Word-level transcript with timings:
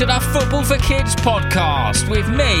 to 0.00 0.06
the 0.06 0.20
Football 0.32 0.64
for 0.64 0.78
Kids 0.78 1.14
podcast 1.16 2.08
with 2.08 2.26
me, 2.30 2.54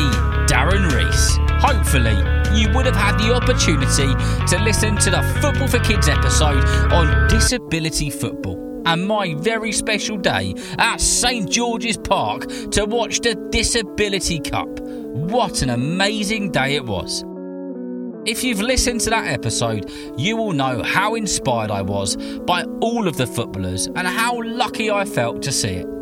Darren 0.44 0.92
Rees. 0.92 1.38
Hopefully, 1.52 2.14
you 2.54 2.70
would 2.74 2.84
have 2.84 2.94
had 2.94 3.16
the 3.16 3.32
opportunity 3.32 4.12
to 4.46 4.62
listen 4.62 4.94
to 4.96 5.08
the 5.08 5.22
Football 5.40 5.66
for 5.66 5.78
Kids 5.78 6.06
episode 6.06 6.62
on 6.92 7.28
disability 7.28 8.10
football 8.10 8.82
and 8.84 9.08
my 9.08 9.32
very 9.38 9.72
special 9.72 10.18
day 10.18 10.54
at 10.78 11.00
St 11.00 11.50
George's 11.50 11.96
Park 11.96 12.46
to 12.72 12.84
watch 12.84 13.20
the 13.20 13.34
Disability 13.50 14.40
Cup. 14.40 14.68
What 14.78 15.62
an 15.62 15.70
amazing 15.70 16.50
day 16.50 16.74
it 16.74 16.84
was! 16.84 17.24
If 18.26 18.44
you've 18.44 18.60
listened 18.60 19.00
to 19.02 19.10
that 19.10 19.28
episode, 19.28 19.90
you 20.18 20.36
will 20.36 20.52
know 20.52 20.82
how 20.82 21.14
inspired 21.14 21.70
I 21.70 21.80
was 21.80 22.16
by 22.40 22.64
all 22.82 23.08
of 23.08 23.16
the 23.16 23.26
footballers 23.26 23.86
and 23.86 24.06
how 24.06 24.42
lucky 24.42 24.90
I 24.90 25.06
felt 25.06 25.40
to 25.44 25.52
see 25.52 25.76
it. 25.76 25.99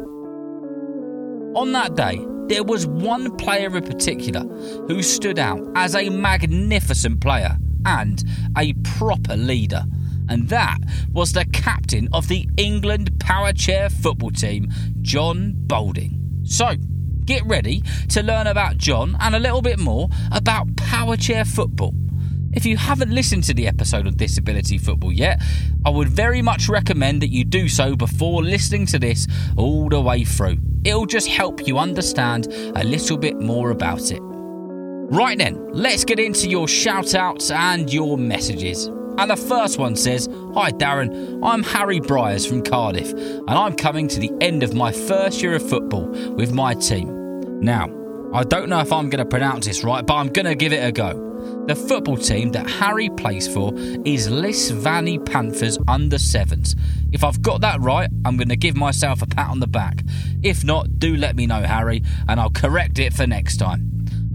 On 1.55 1.73
that 1.73 1.95
day, 1.97 2.25
there 2.49 2.63
was 2.63 2.87
one 2.87 3.37
player 3.37 3.75
in 3.77 3.83
particular 3.83 4.41
who 4.87 5.03
stood 5.03 5.39
out 5.39 5.61
as 5.75 5.95
a 5.95 6.11
magnificent 6.11 7.21
player 7.21 7.57
and 7.85 8.23
a 8.57 8.75
proper 8.85 9.37
leader, 9.37 9.85
and 10.29 10.49
that 10.51 10.79
was 11.11 11.33
the 11.33 11.47
captain 11.47 12.09
of 12.13 12.29
the 12.29 12.49
England 12.57 13.19
Power 13.19 13.53
Chair 13.53 13.89
football 13.89 14.31
team, 14.31 14.69
Jon 15.01 15.55
Bolding. 15.57 16.43
So, 16.45 16.75
get 17.25 17.45
ready 17.47 17.83
to 18.11 18.23
learn 18.23 18.47
about 18.47 18.77
Jon 18.77 19.17
and 19.21 19.35
a 19.35 19.39
little 19.39 19.63
bit 19.63 19.79
more 19.79 20.09
about 20.31 20.77
Power 20.77 21.17
Chair 21.17 21.45
football. 21.45 21.95
If 22.53 22.67
you 22.67 22.77
haven't 22.77 23.11
listened 23.11 23.45
to 23.45 23.55
the 23.55 23.67
episode 23.69 24.07
of 24.07 24.17
Disability 24.17 24.79
Football 24.79 25.13
yet, 25.13 25.41
I 25.85 25.91
would 25.91 26.09
very 26.09 26.41
much 26.41 26.69
recommend 26.69 27.23
that 27.23 27.29
you 27.31 27.45
do 27.45 27.69
so 27.69 27.95
before 27.95 28.43
listening 28.43 28.87
to 28.87 28.99
this 28.99 29.27
all 29.57 29.89
the 29.89 30.01
way 30.01 30.25
through. 30.25 30.59
It'll 30.89 31.05
just 31.05 31.29
help 31.29 31.67
you 31.67 31.77
understand 31.77 32.47
a 32.75 32.83
little 32.83 33.19
bit 33.19 33.39
more 33.39 33.73
about 33.73 34.11
it. 34.11 34.21
Right 34.23 35.37
then, 35.37 35.71
let's 35.75 36.03
get 36.03 36.19
into 36.19 36.49
your 36.49 36.67
shout 36.67 37.15
outs 37.15 37.51
and 37.51 37.93
your 37.93 38.17
messages. 38.17 38.87
And 39.19 39.31
the 39.31 39.37
first 39.37 39.79
one 39.79 39.97
says 39.97 40.31
Hi 40.55 40.71
Darren, 40.73 41.41
I'm 41.45 41.63
Harry 41.63 42.01
Bryers 42.01 42.47
from 42.47 42.63
Cardiff, 42.63 43.13
and 43.13 43.51
I'm 43.51 43.77
coming 43.77 44.09
to 44.09 44.19
the 44.19 44.33
end 44.41 44.63
of 44.63 44.73
my 44.73 44.91
first 44.91 45.43
year 45.43 45.57
of 45.57 45.69
football 45.69 46.07
with 46.07 46.55
my 46.55 46.73
team. 46.73 47.61
Now, 47.61 47.91
I 48.33 48.45
don't 48.45 48.71
know 48.71 48.81
if 48.81 48.91
I'm 48.91 49.11
going 49.11 49.23
to 49.23 49.29
pronounce 49.29 49.67
this 49.67 49.85
right, 49.85 50.07
but 50.07 50.15
I'm 50.15 50.29
going 50.29 50.47
to 50.47 50.55
give 50.55 50.73
it 50.73 50.83
a 50.83 50.91
go. 50.91 51.28
The 51.69 51.77
football 51.77 52.17
team 52.17 52.53
that 52.53 52.67
Harry 52.67 53.11
plays 53.11 53.47
for 53.47 53.75
is 53.77 54.27
Lisvani 54.27 55.23
Panthers 55.23 55.77
under 55.87 56.17
sevens. 56.17 56.75
If 57.13 57.23
I've 57.23 57.43
got 57.43 57.61
that 57.61 57.79
right, 57.83 58.09
I'm 58.25 58.39
going 58.39 58.49
to 58.49 58.57
give 58.57 58.75
myself 58.75 59.21
a 59.21 59.27
pat 59.27 59.51
on 59.51 59.61
the 59.61 59.67
back. 59.67 60.03
If 60.43 60.65
not, 60.65 60.99
do 60.99 61.15
let 61.15 61.37
me 61.37 61.47
know, 61.47 61.61
Harry, 61.61 62.03
and 62.27 62.41
I'll 62.41 62.49
correct 62.49 62.99
it 62.99 63.13
for 63.13 63.27
next 63.27 63.59
time. 63.59 63.88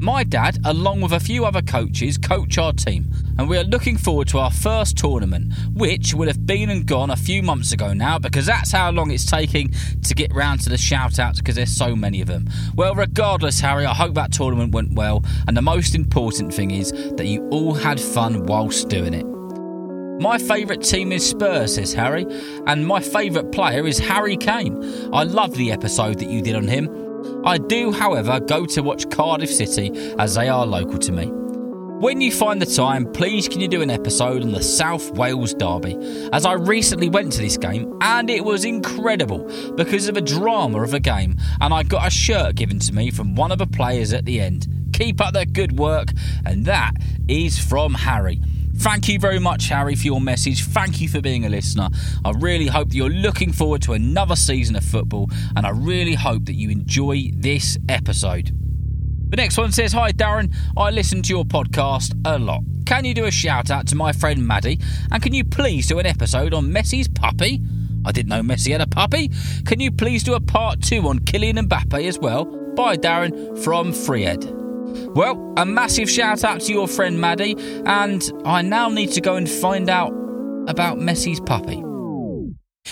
My 0.04 0.26
dad, 0.26 0.60
along 0.66 1.00
with 1.00 1.14
a 1.14 1.20
few 1.22 1.46
other 1.46 1.62
coaches, 1.62 2.18
coach 2.18 2.58
our 2.58 2.74
team, 2.74 3.10
and 3.38 3.48
we 3.48 3.58
are 3.58 3.64
looking 3.64 3.96
forward 3.96 4.28
to 4.28 4.40
our 4.40 4.52
first 4.52 4.98
tournament, 4.98 5.54
which 5.74 6.14
would 6.14 6.28
have 6.28 6.46
been 6.46 6.70
and 6.70 6.86
gone 6.86 7.10
a 7.10 7.16
few 7.16 7.42
months 7.42 7.72
ago 7.72 7.94
now 7.94 8.20
because 8.20 8.46
that's 8.46 8.74
how 8.74 8.92
long 8.92 9.12
it's 9.12 9.26
taking 9.26 9.74
to 10.04 10.14
get 10.14 10.34
round 10.34 10.60
to 10.64 10.70
the 10.70 10.78
shout 10.78 11.20
outs 11.20 11.40
because 11.40 11.56
there's 11.56 11.74
so 11.74 11.96
many 11.96 12.20
of 12.20 12.28
them. 12.28 12.50
Well, 12.76 12.96
regardless, 12.96 13.62
Harry, 13.62 13.86
I 13.86 13.94
hope 13.94 14.14
that 14.16 14.34
tournament 14.34 14.74
went 14.74 14.92
well, 14.92 15.24
and 15.48 15.56
the 15.56 15.62
most 15.62 15.96
important 15.96 16.54
thing 16.54 16.72
is 16.72 16.92
that 16.92 17.28
you 17.28 17.48
all 17.48 17.74
had 17.74 17.98
fun 17.98 18.46
whilst 18.46 18.90
doing 18.90 19.14
it. 19.14 19.26
My 20.22 20.38
favourite 20.38 20.82
team 20.82 21.14
is 21.14 21.26
Spurs, 21.26 21.76
says 21.76 21.94
Harry, 21.94 22.26
and 22.68 22.86
my 22.86 23.00
favourite 23.00 23.54
player 23.54 23.88
is 23.88 24.00
Harry 24.00 24.36
Kane. 24.36 24.84
I 25.14 25.24
love 25.24 25.56
the 25.56 25.72
episode 25.72 26.20
that 26.20 26.30
you 26.30 26.42
did 26.42 26.56
on 26.56 26.68
him. 26.68 27.13
I 27.46 27.58
do, 27.58 27.92
however, 27.92 28.40
go 28.40 28.66
to 28.66 28.82
watch 28.82 29.10
Cardiff 29.10 29.52
City 29.52 29.92
as 30.18 30.36
they 30.36 30.50
are 30.50 30.66
local 30.66 30.98
to 31.00 31.12
me. 31.12 31.32
When 32.04 32.20
you 32.20 32.34
find 32.34 32.62
the 32.62 32.66
time, 32.66 33.10
please 33.14 33.48
can 33.48 33.62
you 33.62 33.70
do 33.70 33.82
an 33.82 33.90
episode 33.90 34.42
on 34.42 34.52
the 34.52 34.62
South 34.62 35.12
Wales 35.12 35.54
Derby? 35.54 35.96
As 36.34 36.46
I 36.46 36.54
recently 36.54 37.08
went 37.08 37.32
to 37.32 37.42
this 37.42 37.56
game 37.56 37.98
and 38.02 38.30
it 38.30 38.44
was 38.44 38.66
incredible 38.66 39.50
because 39.76 40.10
of 40.10 40.18
a 40.18 40.22
drama 40.22 40.82
of 40.82 40.94
a 40.94 41.00
game, 41.00 41.38
and 41.62 41.74
I 41.74 41.84
got 41.84 42.06
a 42.06 42.10
shirt 42.10 42.56
given 42.56 42.80
to 42.80 42.94
me 42.94 43.10
from 43.10 43.36
one 43.36 43.54
of 43.54 43.58
the 43.58 43.68
players 43.68 44.12
at 44.12 44.26
the 44.26 44.42
end. 44.42 44.68
Keep 44.92 45.22
up 45.22 45.34
the 45.34 45.46
good 45.46 45.80
work, 45.80 46.10
and 46.46 46.66
that 46.66 46.92
is 47.30 47.58
from 47.58 47.94
Harry. 47.94 48.42
Thank 48.84 49.08
you 49.08 49.18
very 49.18 49.40
much, 49.40 49.70
Harry, 49.70 49.96
for 49.96 50.04
your 50.04 50.20
message. 50.20 50.66
Thank 50.66 51.00
you 51.00 51.08
for 51.08 51.22
being 51.22 51.46
a 51.46 51.50
listener. 51.50 51.88
I 52.26 52.32
really 52.32 52.68
hope 52.68 52.90
that 52.90 52.96
you're 52.96 53.08
looking 53.08 53.54
forward 53.54 53.82
to 53.84 53.94
another 53.94 54.36
season 54.36 54.76
of 54.76 54.84
football, 54.84 55.30
and 55.56 55.66
I 55.66 55.70
really 55.70 56.16
hope 56.16 56.44
that 56.48 56.56
you 56.56 56.70
enjoy 56.70 57.32
this 57.34 57.78
episode. 57.88 58.52
The 59.30 59.38
next 59.38 59.58
one 59.58 59.72
says 59.72 59.94
Hi, 59.94 60.12
Darren. 60.12 60.54
I 60.76 60.90
listen 60.90 61.22
to 61.22 61.30
your 61.30 61.46
podcast 61.46 62.14
a 62.26 62.38
lot. 62.38 62.64
Can 62.86 63.06
you 63.06 63.14
do 63.14 63.24
a 63.24 63.32
shout 63.32 63.72
out 63.72 63.88
to 63.88 63.96
my 63.96 64.12
friend 64.12 64.46
Maddie? 64.46 64.82
And 65.14 65.24
can 65.24 65.34
you 65.34 65.46
please 65.46 65.88
do 65.88 66.00
an 66.00 66.06
episode 66.06 66.54
on 66.54 66.70
Messi's 66.70 67.08
puppy? 67.08 67.62
I 68.04 68.12
didn't 68.12 68.30
know 68.30 68.42
Messi 68.42 68.74
had 68.74 68.82
a 68.82 68.88
puppy. 68.88 69.32
Can 69.66 69.80
you 69.80 69.94
please 69.94 70.24
do 70.24 70.34
a 70.34 70.42
part 70.42 70.82
two 70.82 71.08
on 71.08 71.20
Kylian 71.20 71.58
Mbappe 71.70 72.06
as 72.06 72.20
well? 72.20 72.44
Bye, 72.76 72.98
Darren 72.98 73.58
from 73.64 73.94
Freehead. 73.94 74.63
Well, 75.16 75.54
a 75.58 75.66
massive 75.66 76.10
shout 76.10 76.44
out 76.44 76.62
to 76.62 76.74
your 76.74 76.88
friend 76.88 77.20
Maddie, 77.20 77.56
and 77.86 78.24
I 78.46 78.62
now 78.62 78.90
need 78.90 79.12
to 79.12 79.22
go 79.22 79.36
and 79.36 79.50
find 79.50 79.90
out 79.90 80.12
about 80.68 80.98
Messi's 80.98 81.40
puppy. 81.40 81.84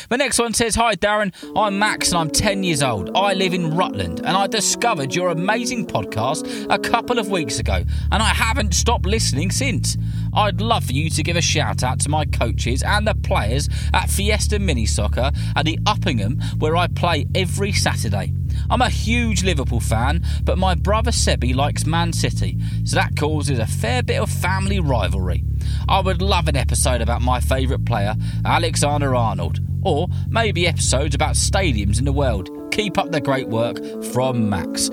The 0.10 0.18
next 0.18 0.40
one 0.40 0.54
says, 0.54 0.76
Hi 0.76 0.96
Darren, 0.96 1.34
I'm 1.56 1.78
Max 1.78 2.10
and 2.10 2.18
I'm 2.18 2.30
10 2.30 2.64
years 2.64 2.82
old. 2.82 3.12
I 3.16 3.34
live 3.34 3.54
in 3.54 3.76
Rutland 3.76 4.20
and 4.20 4.38
I 4.38 4.48
discovered 4.48 5.14
your 5.14 5.30
amazing 5.30 5.86
podcast 5.86 6.68
a 6.70 6.80
couple 6.80 7.20
of 7.20 7.30
weeks 7.30 7.60
ago 7.60 7.84
and 8.12 8.24
I 8.24 8.30
haven't 8.30 8.74
stopped 8.74 9.06
listening 9.06 9.52
since. 9.52 9.98
I'd 10.34 10.62
love 10.62 10.86
for 10.86 10.94
you 10.94 11.10
to 11.10 11.24
give 11.24 11.36
a 11.36 11.42
shout 11.42 11.84
out 11.84 12.00
to 12.02 12.10
my 12.10 12.26
coaches 12.26 12.84
and 12.84 13.06
the 13.06 13.16
players 13.16 13.70
at 13.94 14.10
Fiesta 14.10 14.60
Mini 14.60 14.86
Soccer 14.86 15.32
at 15.56 15.66
the 15.66 15.78
Uppingham 15.86 16.42
where 16.60 16.76
I 16.76 16.88
play 16.88 17.26
every 17.36 17.72
Saturday. 17.74 18.34
I'm 18.70 18.82
a 18.82 18.90
huge 18.90 19.44
Liverpool 19.44 19.80
fan, 19.80 20.24
but 20.44 20.58
my 20.58 20.76
brother 20.76 21.12
Sebi 21.12 21.56
likes 21.56 21.86
Man 21.86 22.14
City, 22.14 22.58
so 22.84 22.96
that 22.96 23.16
causes 23.16 23.60
a 23.60 23.68
fair 23.68 24.04
bit 24.04 24.20
of 24.20 24.30
family 24.30 24.80
rivalry. 24.80 25.44
I 25.88 26.00
would 26.00 26.22
love 26.22 26.48
an 26.48 26.56
episode 26.56 27.02
about 27.02 27.22
my 27.22 27.40
favourite 27.40 27.86
player, 27.86 28.16
Alexander 28.46 29.16
Arnold, 29.16 29.60
or 29.84 30.08
maybe 30.28 30.68
episodes 30.68 31.16
about 31.16 31.36
stadiums 31.36 32.00
in 32.00 32.06
the 32.06 32.14
world. 32.14 32.50
Keep 32.72 32.98
up 32.98 33.12
the 33.12 33.22
great 33.22 33.50
work 33.50 33.78
from 34.06 34.50
Max. 34.50 34.90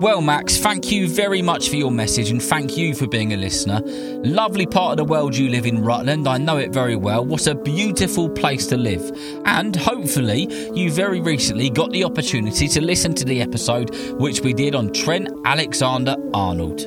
Well, 0.00 0.20
Max, 0.20 0.58
thank 0.58 0.92
you 0.92 1.08
very 1.08 1.42
much 1.42 1.70
for 1.70 1.74
your 1.74 1.90
message 1.90 2.30
and 2.30 2.40
thank 2.40 2.76
you 2.76 2.94
for 2.94 3.08
being 3.08 3.32
a 3.32 3.36
listener. 3.36 3.80
Lovely 4.22 4.64
part 4.64 4.92
of 4.92 4.96
the 4.96 5.04
world 5.04 5.36
you 5.36 5.48
live 5.48 5.66
in, 5.66 5.82
Rutland. 5.82 6.28
I 6.28 6.38
know 6.38 6.56
it 6.56 6.72
very 6.72 6.94
well. 6.94 7.24
What 7.24 7.48
a 7.48 7.56
beautiful 7.56 8.30
place 8.30 8.68
to 8.68 8.76
live. 8.76 9.10
And 9.44 9.74
hopefully, 9.74 10.46
you 10.72 10.92
very 10.92 11.20
recently 11.20 11.68
got 11.68 11.90
the 11.90 12.04
opportunity 12.04 12.68
to 12.68 12.80
listen 12.80 13.12
to 13.14 13.24
the 13.24 13.42
episode 13.42 13.92
which 14.20 14.40
we 14.40 14.52
did 14.52 14.76
on 14.76 14.92
Trent 14.92 15.30
Alexander 15.44 16.14
Arnold. 16.32 16.82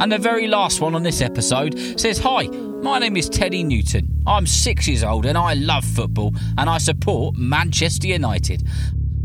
And 0.00 0.12
the 0.12 0.18
very 0.18 0.46
last 0.46 0.80
one 0.80 0.94
on 0.94 1.02
this 1.02 1.20
episode 1.20 1.76
says 1.98 2.18
Hi, 2.20 2.46
my 2.46 3.00
name 3.00 3.16
is 3.16 3.28
Teddy 3.28 3.64
Newton. 3.64 4.22
I'm 4.24 4.46
six 4.46 4.86
years 4.86 5.02
old 5.02 5.26
and 5.26 5.36
I 5.36 5.54
love 5.54 5.84
football 5.84 6.32
and 6.58 6.70
I 6.70 6.78
support 6.78 7.34
Manchester 7.34 8.06
United. 8.06 8.62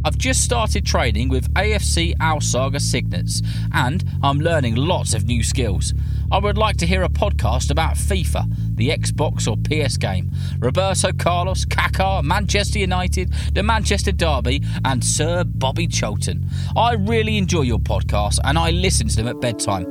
I've 0.05 0.17
just 0.17 0.43
started 0.43 0.85
training 0.85 1.27
with 1.27 1.53
AFC 1.55 2.15
Alsager 2.17 2.79
Signets 2.79 3.41
and 3.73 4.03
I'm 4.23 4.39
learning 4.39 4.75
lots 4.75 5.13
of 5.13 5.25
new 5.25 5.43
skills. 5.43 5.93
I 6.31 6.37
would 6.37 6.57
like 6.57 6.77
to 6.77 6.87
hear 6.87 7.03
a 7.03 7.09
podcast 7.09 7.69
about 7.69 7.95
FIFA, 7.95 8.75
the 8.75 8.89
Xbox 8.89 9.47
or 9.47 9.57
PS 9.57 9.97
game, 9.97 10.31
Roberto 10.59 11.11
Carlos, 11.11 11.65
Kaká, 11.65 12.23
Manchester 12.23 12.79
United, 12.79 13.33
the 13.53 13.63
Manchester 13.63 14.13
Derby, 14.13 14.61
and 14.85 15.03
Sir 15.03 15.43
Bobby 15.43 15.87
Charlton. 15.87 16.47
I 16.77 16.93
really 16.93 17.37
enjoy 17.37 17.63
your 17.63 17.79
podcast 17.79 18.39
and 18.45 18.57
I 18.57 18.71
listen 18.71 19.09
to 19.09 19.15
them 19.17 19.27
at 19.27 19.41
bedtime. 19.41 19.85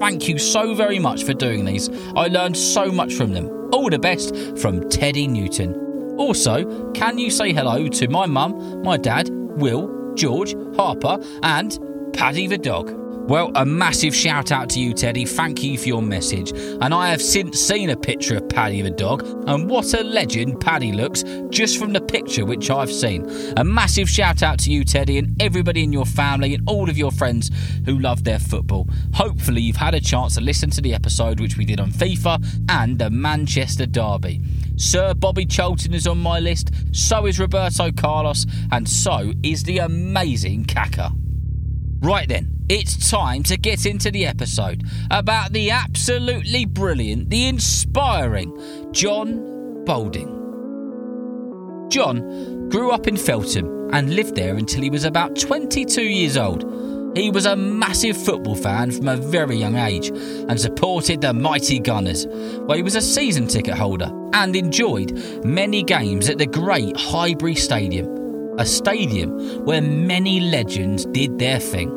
Thank 0.00 0.28
you 0.28 0.38
so 0.38 0.74
very 0.74 0.98
much 0.98 1.22
for 1.22 1.34
doing 1.34 1.64
these. 1.64 1.88
I 2.16 2.26
learned 2.26 2.56
so 2.56 2.86
much 2.90 3.14
from 3.14 3.32
them. 3.32 3.70
All 3.72 3.90
the 3.90 3.98
best 3.98 4.34
from 4.58 4.88
Teddy 4.88 5.28
Newton. 5.28 5.74
Also, 6.18 6.90
can 6.92 7.16
you 7.16 7.30
say 7.30 7.52
hello 7.52 7.88
to 7.88 8.08
my 8.08 8.26
mum, 8.26 8.82
my 8.82 8.96
dad, 8.96 9.30
Will, 9.56 10.14
George, 10.14 10.54
Harper, 10.76 11.18
and 11.42 11.78
Paddy 12.12 12.46
the 12.46 12.58
dog. 12.58 12.98
Well, 13.28 13.52
a 13.54 13.64
massive 13.64 14.16
shout 14.16 14.50
out 14.50 14.68
to 14.70 14.80
you, 14.80 14.92
Teddy. 14.92 15.24
Thank 15.24 15.62
you 15.62 15.78
for 15.78 15.86
your 15.86 16.02
message. 16.02 16.50
And 16.52 16.92
I 16.92 17.08
have 17.10 17.22
since 17.22 17.60
seen 17.60 17.90
a 17.90 17.96
picture 17.96 18.36
of 18.36 18.48
Paddy 18.48 18.82
the 18.82 18.90
dog, 18.90 19.22
and 19.46 19.70
what 19.70 19.94
a 19.94 20.02
legend 20.02 20.60
Paddy 20.60 20.90
looks 20.90 21.22
just 21.48 21.78
from 21.78 21.92
the 21.92 22.00
picture 22.00 22.44
which 22.44 22.68
I've 22.68 22.90
seen. 22.90 23.24
A 23.56 23.62
massive 23.62 24.10
shout 24.10 24.42
out 24.42 24.58
to 24.60 24.72
you, 24.72 24.82
Teddy, 24.84 25.18
and 25.18 25.40
everybody 25.40 25.84
in 25.84 25.92
your 25.92 26.04
family 26.04 26.52
and 26.52 26.68
all 26.68 26.90
of 26.90 26.98
your 26.98 27.12
friends 27.12 27.52
who 27.84 27.96
love 28.00 28.24
their 28.24 28.40
football. 28.40 28.88
Hopefully, 29.14 29.62
you've 29.62 29.76
had 29.76 29.94
a 29.94 30.00
chance 30.00 30.34
to 30.34 30.40
listen 30.40 30.70
to 30.70 30.80
the 30.80 30.92
episode 30.92 31.38
which 31.38 31.56
we 31.56 31.64
did 31.64 31.78
on 31.78 31.92
FIFA 31.92 32.44
and 32.70 32.98
the 32.98 33.08
Manchester 33.08 33.86
Derby. 33.86 34.40
Sir 34.82 35.14
Bobby 35.14 35.46
Charlton 35.46 35.94
is 35.94 36.08
on 36.08 36.18
my 36.18 36.40
list, 36.40 36.72
so 36.90 37.26
is 37.26 37.38
Roberto 37.38 37.92
Carlos, 37.92 38.46
and 38.72 38.86
so 38.86 39.32
is 39.44 39.62
the 39.62 39.78
amazing 39.78 40.64
Kaka. 40.64 41.12
Right 42.00 42.28
then, 42.28 42.64
it's 42.68 43.08
time 43.08 43.44
to 43.44 43.56
get 43.56 43.86
into 43.86 44.10
the 44.10 44.26
episode 44.26 44.82
about 45.08 45.52
the 45.52 45.70
absolutely 45.70 46.64
brilliant, 46.64 47.30
the 47.30 47.46
inspiring 47.46 48.90
Jon 48.90 49.84
Bolding. 49.84 50.40
Jon 51.88 52.68
grew 52.68 52.90
up 52.90 53.06
in 53.06 53.16
Feltham 53.16 53.88
and 53.92 54.16
lived 54.16 54.34
there 54.34 54.56
until 54.56 54.82
he 54.82 54.90
was 54.90 55.04
about 55.04 55.36
22 55.36 56.02
years 56.02 56.36
old. 56.36 56.64
He 57.14 57.30
was 57.30 57.44
a 57.44 57.54
massive 57.54 58.16
football 58.16 58.54
fan 58.54 58.90
from 58.90 59.06
a 59.06 59.16
very 59.16 59.56
young 59.56 59.76
age 59.76 60.08
and 60.08 60.58
supported 60.58 61.20
the 61.20 61.34
mighty 61.34 61.78
Gunners, 61.78 62.26
where 62.64 62.78
he 62.78 62.82
was 62.82 62.96
a 62.96 63.02
season 63.02 63.46
ticket 63.46 63.74
holder 63.74 64.10
and 64.32 64.56
enjoyed 64.56 65.12
many 65.44 65.82
games 65.82 66.30
at 66.30 66.38
the 66.38 66.46
great 66.46 66.96
Highbury 66.96 67.54
Stadium, 67.54 68.58
a 68.58 68.64
stadium 68.64 69.64
where 69.66 69.82
many 69.82 70.40
legends 70.40 71.04
did 71.06 71.38
their 71.38 71.60
thing. 71.60 71.90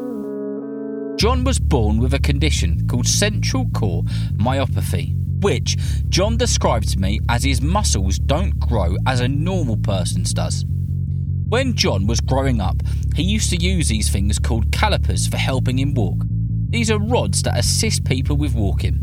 Jon 1.15 1.45
was 1.45 1.59
born 1.59 2.00
with 2.00 2.13
a 2.13 2.19
condition 2.19 2.85
called 2.88 3.07
central 3.07 3.67
core 3.69 4.03
myopathy, 4.33 5.15
which 5.41 5.77
Jon 6.09 6.35
described 6.35 6.89
to 6.89 7.00
me 7.00 7.21
as 7.29 7.41
his 7.41 7.62
muscles 7.62 8.19
don't 8.19 8.59
grow 8.59 8.97
as 9.07 9.21
a 9.21 9.29
normal 9.29 9.77
person's 9.77 10.33
does. 10.33 10.65
When 11.47 11.75
Jon 11.75 12.07
was 12.07 12.21
growing 12.21 12.59
up, 12.59 12.81
he 13.15 13.21
used 13.21 13.51
to 13.51 13.57
use 13.57 13.88
these 13.88 14.09
things 14.09 14.39
called 14.39 14.71
calipers 14.71 15.27
for 15.27 15.38
helping 15.38 15.77
him 15.77 15.94
walk. 15.94 16.24
These 16.69 16.89
are 16.89 16.97
rods 16.97 17.44
that 17.44 17.59
assist 17.59 18.03
people 18.03 18.36
with 18.36 18.56
walking. 18.56 19.00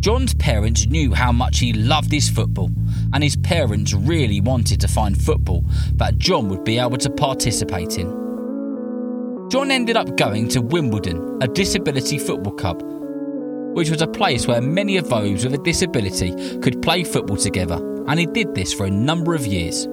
Jon's 0.00 0.34
parents 0.34 0.86
knew 0.86 1.14
how 1.14 1.32
much 1.32 1.60
he 1.60 1.72
loved 1.72 2.12
his 2.12 2.28
football, 2.28 2.70
and 3.14 3.24
his 3.24 3.36
parents 3.36 3.94
really 3.94 4.40
wanted 4.42 4.82
to 4.82 4.88
find 4.88 5.20
football 5.20 5.64
that 5.94 6.18
Jon 6.18 6.50
would 6.50 6.62
be 6.62 6.78
able 6.78 6.98
to 6.98 7.08
participate 7.08 7.98
in. 7.98 8.08
Jon 9.50 9.70
ended 9.70 9.96
up 9.96 10.16
going 10.18 10.48
to 10.48 10.60
Wimbledon, 10.60 11.38
a 11.40 11.48
disability 11.48 12.18
football 12.18 12.52
club, 12.52 12.82
which 13.74 13.88
was 13.88 14.02
a 14.02 14.06
place 14.06 14.46
where 14.46 14.60
many 14.60 14.98
of 14.98 15.08
those 15.08 15.44
with 15.44 15.54
a 15.54 15.62
disability 15.62 16.32
could 16.58 16.82
play 16.82 17.02
football 17.02 17.38
together, 17.38 17.76
and 18.08 18.20
he 18.20 18.26
did 18.26 18.54
this 18.54 18.74
for 18.74 18.84
a 18.84 18.90
number 18.90 19.34
of 19.34 19.46
years. 19.46 19.88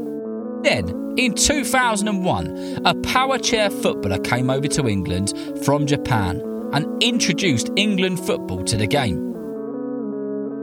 Then, 0.63 1.13
in 1.17 1.35
2001, 1.35 2.81
a 2.85 2.93
power 2.95 3.37
chair 3.37 3.69
footballer 3.69 4.19
came 4.19 4.49
over 4.49 4.67
to 4.67 4.87
England 4.87 5.33
from 5.63 5.85
Japan 5.85 6.41
and 6.73 7.01
introduced 7.01 7.69
England 7.77 8.19
football 8.19 8.63
to 8.65 8.75
the 8.75 8.87
game. 8.87 9.29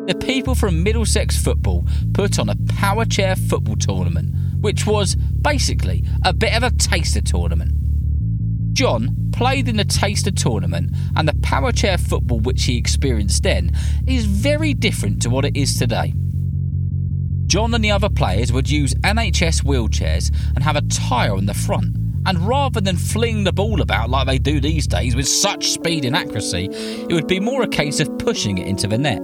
The 0.06 0.14
people 0.14 0.54
from 0.54 0.82
Middlesex 0.82 1.42
Football 1.42 1.86
put 2.12 2.38
on 2.38 2.48
a 2.48 2.56
power 2.68 3.04
chair 3.04 3.34
football 3.34 3.76
tournament, 3.76 4.34
which 4.60 4.86
was 4.86 5.16
basically 5.16 6.04
a 6.24 6.32
bit 6.32 6.54
of 6.54 6.62
a 6.62 6.70
taster 6.70 7.22
tournament. 7.22 7.72
Jon 8.72 9.30
played 9.32 9.68
in 9.68 9.78
the 9.78 9.84
taster 9.84 10.30
tournament, 10.30 10.94
and 11.16 11.26
the 11.26 11.34
power 11.42 11.72
chair 11.72 11.96
football 11.96 12.38
which 12.40 12.64
he 12.64 12.76
experienced 12.76 13.42
then 13.42 13.72
is 14.06 14.26
very 14.26 14.74
different 14.74 15.22
to 15.22 15.30
what 15.30 15.46
it 15.46 15.56
is 15.56 15.78
today. 15.78 16.12
Jon 17.46 17.74
and 17.74 17.84
the 17.84 17.92
other 17.92 18.08
players 18.08 18.52
would 18.52 18.68
use 18.68 18.94
NHS 18.96 19.62
wheelchairs 19.62 20.34
and 20.54 20.64
have 20.64 20.76
a 20.76 20.82
tyre 20.82 21.34
on 21.34 21.46
the 21.46 21.54
front. 21.54 21.96
And 22.26 22.40
rather 22.40 22.80
than 22.80 22.96
fling 22.96 23.44
the 23.44 23.52
ball 23.52 23.80
about 23.80 24.10
like 24.10 24.26
they 24.26 24.38
do 24.38 24.60
these 24.60 24.88
days 24.88 25.14
with 25.14 25.28
such 25.28 25.70
speed 25.70 26.04
and 26.04 26.16
accuracy, 26.16 26.68
it 27.08 27.12
would 27.12 27.28
be 27.28 27.38
more 27.38 27.62
a 27.62 27.68
case 27.68 28.00
of 28.00 28.18
pushing 28.18 28.58
it 28.58 28.66
into 28.66 28.88
the 28.88 28.98
net. 28.98 29.20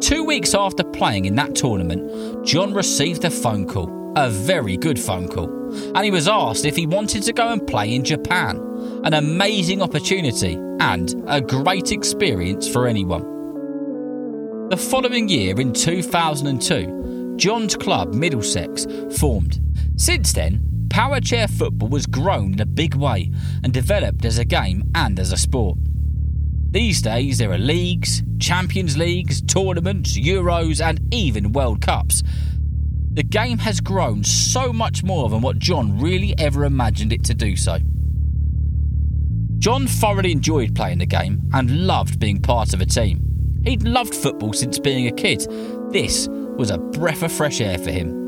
Two 0.00 0.24
weeks 0.24 0.54
after 0.54 0.84
playing 0.84 1.24
in 1.24 1.34
that 1.34 1.56
tournament, 1.56 2.46
Jon 2.46 2.72
received 2.72 3.24
a 3.24 3.30
phone 3.30 3.66
call, 3.66 4.12
a 4.16 4.30
very 4.30 4.76
good 4.76 5.00
phone 5.00 5.26
call, 5.26 5.50
and 5.96 6.04
he 6.04 6.12
was 6.12 6.28
asked 6.28 6.64
if 6.64 6.76
he 6.76 6.86
wanted 6.86 7.24
to 7.24 7.32
go 7.32 7.48
and 7.48 7.66
play 7.66 7.92
in 7.92 8.04
Japan. 8.04 8.58
An 9.04 9.14
amazing 9.14 9.82
opportunity 9.82 10.54
and 10.80 11.24
a 11.26 11.40
great 11.40 11.90
experience 11.90 12.68
for 12.68 12.86
anyone. 12.86 13.31
The 14.70 14.76
following 14.78 15.28
year, 15.28 15.60
in 15.60 15.72
2002, 15.72 17.34
Jon's 17.36 17.76
club 17.76 18.14
Middlesex 18.14 18.86
formed. 19.18 19.60
Since 19.96 20.32
then, 20.32 20.86
power 20.88 21.20
chair 21.20 21.46
football 21.46 21.90
has 21.90 22.06
grown 22.06 22.54
in 22.54 22.60
a 22.60 22.66
big 22.66 22.94
way 22.94 23.30
and 23.62 23.72
developed 23.72 24.24
as 24.24 24.38
a 24.38 24.44
game 24.44 24.90
and 24.94 25.20
as 25.20 25.30
a 25.30 25.36
sport. 25.36 25.78
These 26.70 27.02
days, 27.02 27.38
there 27.38 27.52
are 27.52 27.58
leagues, 27.58 28.22
Champions 28.38 28.96
Leagues, 28.96 29.42
tournaments, 29.42 30.18
Euros, 30.18 30.80
and 30.80 31.00
even 31.12 31.52
World 31.52 31.82
Cups. 31.82 32.22
The 33.12 33.22
game 33.22 33.58
has 33.58 33.80
grown 33.80 34.24
so 34.24 34.72
much 34.72 35.02
more 35.02 35.28
than 35.28 35.42
what 35.42 35.58
Jon 35.58 35.98
really 35.98 36.34
ever 36.38 36.64
imagined 36.64 37.12
it 37.12 37.24
to 37.24 37.34
do 37.34 37.56
so. 37.56 37.78
Jon 39.58 39.86
thoroughly 39.86 40.32
enjoyed 40.32 40.74
playing 40.74 40.98
the 40.98 41.06
game 41.06 41.42
and 41.52 41.86
loved 41.86 42.18
being 42.18 42.40
part 42.40 42.72
of 42.72 42.80
a 42.80 42.86
team. 42.86 43.31
He'd 43.64 43.84
loved 43.84 44.14
football 44.14 44.52
since 44.52 44.78
being 44.78 45.06
a 45.06 45.12
kid. 45.12 45.46
This 45.90 46.28
was 46.28 46.70
a 46.70 46.78
breath 46.78 47.22
of 47.22 47.32
fresh 47.32 47.60
air 47.60 47.78
for 47.78 47.90
him. 47.90 48.18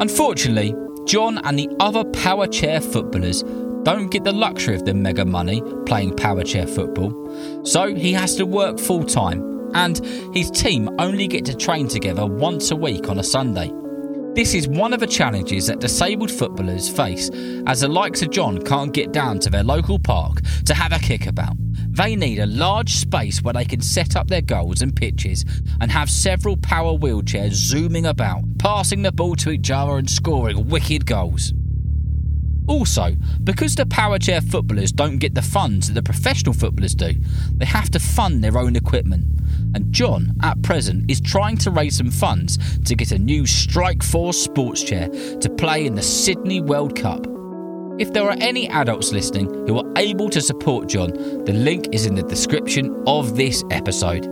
Unfortunately, 0.00 0.74
Jon 1.06 1.38
and 1.38 1.58
the 1.58 1.70
other 1.80 2.04
power 2.04 2.46
chair 2.46 2.80
footballers 2.80 3.42
don't 3.84 4.10
get 4.10 4.24
the 4.24 4.32
luxury 4.32 4.74
of 4.74 4.84
the 4.84 4.92
mega 4.92 5.24
money 5.24 5.62
playing 5.86 6.16
power 6.16 6.42
chair 6.42 6.66
football, 6.66 7.64
so 7.64 7.94
he 7.94 8.12
has 8.12 8.34
to 8.36 8.44
work 8.44 8.78
full 8.78 9.04
time, 9.04 9.70
and 9.74 10.04
his 10.34 10.50
team 10.50 10.90
only 10.98 11.28
get 11.28 11.44
to 11.44 11.54
train 11.54 11.86
together 11.86 12.26
once 12.26 12.72
a 12.72 12.76
week 12.76 13.08
on 13.08 13.20
a 13.20 13.22
Sunday. 13.22 13.72
This 14.34 14.54
is 14.54 14.68
one 14.68 14.92
of 14.92 15.00
the 15.00 15.06
challenges 15.06 15.68
that 15.68 15.78
disabled 15.78 16.30
footballers 16.30 16.90
face, 16.90 17.30
as 17.66 17.80
the 17.80 17.88
likes 17.88 18.20
of 18.22 18.30
Jon 18.30 18.60
can't 18.60 18.92
get 18.92 19.12
down 19.12 19.38
to 19.38 19.50
their 19.50 19.64
local 19.64 19.98
park 19.98 20.40
to 20.66 20.74
have 20.74 20.92
a 20.92 20.98
kickabout. 20.98 21.56
They 21.96 22.14
need 22.14 22.38
a 22.40 22.46
large 22.46 22.94
space 22.94 23.40
where 23.40 23.54
they 23.54 23.64
can 23.64 23.80
set 23.80 24.16
up 24.16 24.28
their 24.28 24.42
goals 24.42 24.82
and 24.82 24.94
pitches 24.94 25.46
and 25.80 25.90
have 25.90 26.10
several 26.10 26.58
power 26.58 26.92
wheelchairs 26.92 27.52
zooming 27.52 28.04
about, 28.04 28.42
passing 28.58 29.00
the 29.00 29.12
ball 29.12 29.34
to 29.36 29.50
each 29.50 29.70
other 29.70 29.96
and 29.96 30.08
scoring 30.08 30.68
wicked 30.68 31.06
goals. 31.06 31.54
Also, 32.68 33.16
because 33.44 33.76
the 33.76 33.86
power 33.86 34.18
chair 34.18 34.42
footballers 34.42 34.92
don't 34.92 35.16
get 35.18 35.34
the 35.34 35.40
funds 35.40 35.86
that 35.86 35.94
the 35.94 36.02
professional 36.02 36.52
footballers 36.52 36.94
do, 36.94 37.14
they 37.52 37.64
have 37.64 37.88
to 37.90 37.98
fund 37.98 38.44
their 38.44 38.58
own 38.58 38.76
equipment. 38.76 39.24
And 39.74 39.90
Jon, 39.90 40.36
at 40.42 40.60
present, 40.60 41.10
is 41.10 41.20
trying 41.20 41.56
to 41.58 41.70
raise 41.70 41.96
some 41.96 42.10
funds 42.10 42.78
to 42.80 42.94
get 42.94 43.10
a 43.10 43.18
new 43.18 43.46
Strike 43.46 44.02
Force 44.02 44.38
sports 44.38 44.82
chair 44.82 45.08
to 45.08 45.48
play 45.56 45.86
in 45.86 45.94
the 45.94 46.02
Sydney 46.02 46.60
World 46.60 46.94
Cup. 46.94 47.35
If 47.98 48.12
there 48.12 48.24
are 48.24 48.36
any 48.40 48.68
adults 48.68 49.10
listening 49.10 49.46
who 49.66 49.78
are 49.78 49.92
able 49.96 50.28
to 50.28 50.42
support 50.42 50.86
Jon, 50.86 51.12
the 51.44 51.54
link 51.54 51.88
is 51.92 52.04
in 52.04 52.14
the 52.14 52.22
description 52.22 52.94
of 53.06 53.36
this 53.36 53.64
episode. 53.70 54.24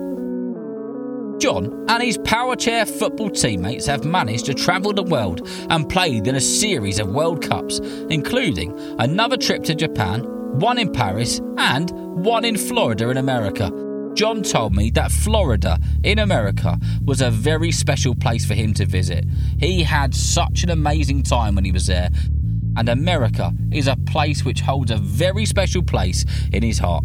Jon 1.40 1.87
and 1.88 2.02
his 2.02 2.18
power 2.18 2.56
chair 2.56 2.85
football 2.85 3.30
teammates 3.30 3.87
have 3.87 4.04
managed 4.04 4.44
to 4.47 4.54
travel 4.54 4.92
the 4.92 5.02
world 5.02 5.49
and 5.71 5.88
played 5.88 6.26
in 6.26 6.35
a 6.35 6.40
series 6.42 6.99
of 6.99 7.09
World 7.09 7.42
Cups, 7.42 7.78
including 8.11 8.78
another 8.99 9.38
trip 9.38 9.64
to 9.64 9.75
Japan, 9.75 10.25
one 10.59 10.76
in 10.76 10.92
Paris, 10.92 11.40
and 11.56 11.90
one 12.23 12.44
in 12.44 12.59
Florida 12.59 13.09
in 13.09 13.16
America. 13.16 13.71
Jon 14.12 14.42
told 14.42 14.76
me 14.76 14.90
that 14.90 15.11
Florida 15.11 15.78
in 16.04 16.18
America 16.18 16.78
was 17.04 17.21
a 17.21 17.30
very 17.30 17.73
special 17.73 18.14
place 18.14 18.44
for 18.44 18.54
him 18.54 18.75
to 18.75 18.87
visit. 18.87 19.25
He 19.59 19.83
had 19.83 20.14
such 20.14 20.62
an 20.62 20.71
amazing 20.71 21.23
time 21.23 21.54
when 21.56 21.64
he 21.64 21.73
was 21.73 21.87
there 21.87 22.11
and 22.76 22.88
America 22.88 23.52
is 23.72 23.86
a 23.86 23.96
place 23.96 24.44
which 24.44 24.60
holds 24.60 24.90
a 24.90 24.96
very 24.96 25.44
special 25.44 25.82
place 25.82 26.24
in 26.52 26.62
his 26.62 26.78
heart. 26.78 27.04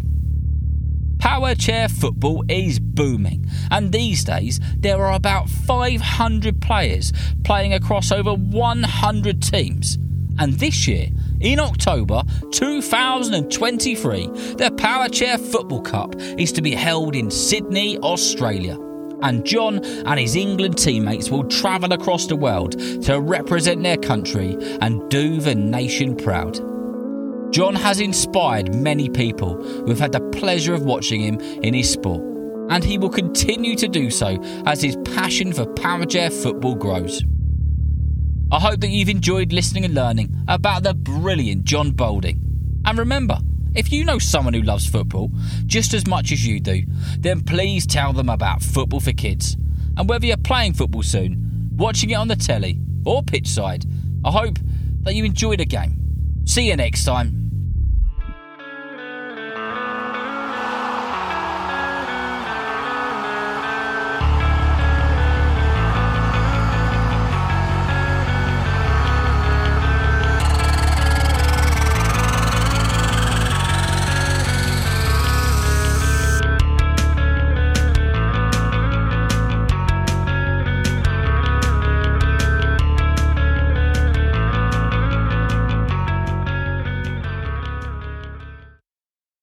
Power 1.18 1.54
chair 1.54 1.88
football 1.88 2.44
is 2.48 2.78
booming, 2.78 3.46
and 3.70 3.92
these 3.92 4.24
days 4.24 4.58
there 4.78 5.04
are 5.04 5.14
about 5.14 5.48
500 5.50 6.62
players 6.62 7.12
playing 7.44 7.74
across 7.74 8.10
over 8.10 8.32
100 8.34 9.42
teams. 9.42 9.98
And 10.38 10.54
this 10.54 10.88
year, 10.88 11.08
in 11.40 11.60
October 11.60 12.22
2023, 12.52 14.26
the 14.56 14.72
Power 14.78 15.08
Chair 15.08 15.36
Football 15.36 15.82
Cup 15.82 16.14
is 16.16 16.52
to 16.52 16.62
be 16.62 16.74
held 16.74 17.14
in 17.14 17.30
Sydney, 17.30 17.98
Australia 17.98 18.78
and 19.22 19.44
Jon 19.44 19.84
and 19.84 20.20
his 20.20 20.36
England 20.36 20.78
teammates 20.78 21.30
will 21.30 21.44
travel 21.44 21.92
across 21.92 22.26
the 22.26 22.36
world 22.36 22.78
to 23.04 23.20
represent 23.20 23.82
their 23.82 23.96
country 23.96 24.56
and 24.80 25.08
do 25.10 25.40
the 25.40 25.54
nation 25.54 26.16
proud. 26.16 26.58
Jon 27.52 27.74
has 27.74 28.00
inspired 28.00 28.74
many 28.74 29.08
people 29.08 29.62
who 29.62 29.88
have 29.88 29.98
had 29.98 30.12
the 30.12 30.20
pleasure 30.30 30.72
of 30.72 30.82
watching 30.82 31.20
him 31.20 31.40
in 31.40 31.74
his 31.74 31.90
sport, 31.90 32.22
and 32.70 32.84
he 32.84 32.96
will 32.96 33.10
continue 33.10 33.74
to 33.74 33.88
do 33.88 34.10
so 34.10 34.40
as 34.66 34.80
his 34.80 34.96
passion 35.04 35.52
for 35.52 35.66
Powerchair 35.66 36.32
football 36.32 36.76
grows. 36.76 37.22
I 38.52 38.60
hope 38.60 38.80
that 38.80 38.88
you've 38.88 39.08
enjoyed 39.08 39.52
listening 39.52 39.84
and 39.84 39.94
learning 39.94 40.44
about 40.48 40.82
the 40.82 40.94
brilliant 40.94 41.64
Jon 41.64 41.90
Bolding. 41.90 42.82
And 42.84 42.98
remember, 42.98 43.38
if 43.74 43.92
you 43.92 44.04
know 44.04 44.18
someone 44.18 44.54
who 44.54 44.62
loves 44.62 44.86
football 44.86 45.30
just 45.66 45.94
as 45.94 46.06
much 46.06 46.32
as 46.32 46.46
you 46.46 46.60
do, 46.60 46.84
then 47.18 47.42
please 47.42 47.86
tell 47.86 48.12
them 48.12 48.28
about 48.28 48.62
Football 48.62 49.00
for 49.00 49.12
Kids. 49.12 49.56
And 49.96 50.08
whether 50.08 50.26
you're 50.26 50.36
playing 50.36 50.74
football 50.74 51.02
soon, 51.02 51.70
watching 51.76 52.10
it 52.10 52.14
on 52.14 52.28
the 52.28 52.36
telly, 52.36 52.78
or 53.04 53.22
pitch 53.22 53.48
side, 53.48 53.84
I 54.24 54.30
hope 54.30 54.58
that 55.02 55.14
you 55.14 55.24
enjoy 55.24 55.56
the 55.56 55.64
game. 55.64 56.42
See 56.44 56.68
you 56.68 56.76
next 56.76 57.04
time. 57.04 57.49